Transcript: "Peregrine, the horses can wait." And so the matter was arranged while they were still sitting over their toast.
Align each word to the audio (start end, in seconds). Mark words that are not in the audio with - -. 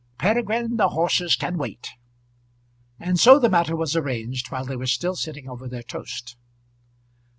"Peregrine, 0.17 0.77
the 0.77 0.87
horses 0.89 1.35
can 1.35 1.59
wait." 1.59 1.91
And 2.99 3.19
so 3.19 3.37
the 3.37 3.51
matter 3.51 3.75
was 3.75 3.95
arranged 3.95 4.49
while 4.51 4.65
they 4.65 4.75
were 4.75 4.87
still 4.87 5.15
sitting 5.15 5.47
over 5.47 5.67
their 5.67 5.83
toast. 5.83 6.37